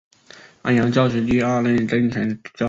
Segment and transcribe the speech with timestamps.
[0.63, 2.59] 安阳教区第二任正权主教。